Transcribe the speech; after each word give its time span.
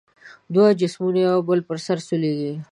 دوه 0.53 0.67
جسمونه 0.81 1.19
یو 1.21 1.39
پر 1.47 1.57
بل 1.67 1.79
سره 1.87 1.99
وسولیږي. 2.03 2.53